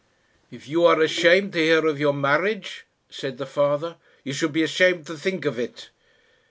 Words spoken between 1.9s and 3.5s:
your marriage," said the